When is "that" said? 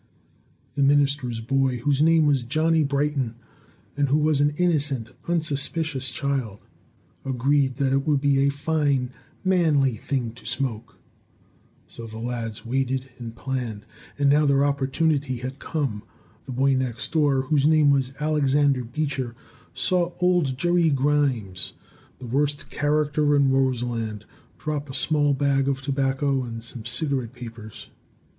7.75-7.93